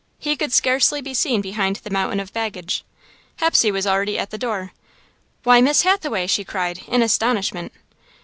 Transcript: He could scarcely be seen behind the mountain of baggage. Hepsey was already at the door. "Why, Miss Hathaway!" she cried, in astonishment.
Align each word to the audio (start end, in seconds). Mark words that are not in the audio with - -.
He 0.17 0.35
could 0.35 0.51
scarcely 0.51 0.99
be 0.99 1.13
seen 1.13 1.41
behind 1.41 1.75
the 1.75 1.91
mountain 1.91 2.19
of 2.19 2.33
baggage. 2.33 2.83
Hepsey 3.35 3.69
was 3.71 3.85
already 3.85 4.17
at 4.17 4.31
the 4.31 4.37
door. 4.39 4.71
"Why, 5.43 5.61
Miss 5.61 5.83
Hathaway!" 5.83 6.25
she 6.25 6.43
cried, 6.43 6.79
in 6.87 7.03
astonishment. 7.03 7.71